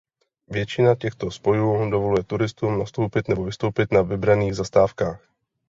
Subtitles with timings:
[0.47, 5.23] Většina těchto spojů dovoluje turistům nastoupit nebo vystoupit na vybraných zastávkách.